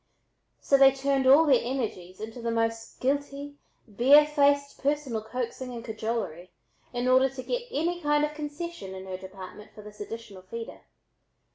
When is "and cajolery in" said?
5.75-7.07